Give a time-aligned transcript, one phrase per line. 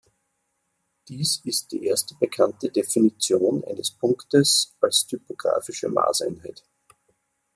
[1.09, 6.63] Dies ist die erste bekannte Definition eines Punktes als typografische Maßeinheit.